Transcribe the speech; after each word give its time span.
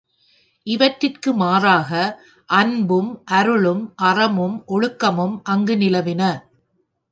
இவற்றிற்கு 0.67 1.33
மாறாக 1.33 1.91
அன்பும், 2.49 3.23
அருளும், 3.31 3.83
அறமும், 4.01 4.63
ஒழுக்கமும் 4.67 5.35
அங்கு 5.43 5.77
நிலவின. 5.77 6.21